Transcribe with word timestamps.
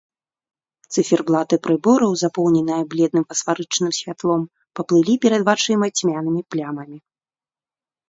Цыферблаты 0.95 1.55
прыбораў, 1.67 2.11
запоўненыя 2.23 2.87
бледным 2.95 3.23
фасфарычным 3.29 3.91
святлом, 4.01 4.41
паплылі 4.83 5.13
перад 5.29 5.41
вачыма 5.55 5.85
цьмянымі 5.97 6.41
плямамі. 6.53 6.97